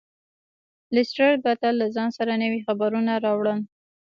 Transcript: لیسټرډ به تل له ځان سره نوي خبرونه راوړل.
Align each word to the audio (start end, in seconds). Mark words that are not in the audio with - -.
لیسټرډ 0.95 1.35
به 1.43 1.51
تل 1.61 1.73
له 1.81 1.87
ځان 1.95 2.09
سره 2.17 2.33
نوي 2.43 2.59
خبرونه 2.67 3.13
راوړل. 3.25 3.59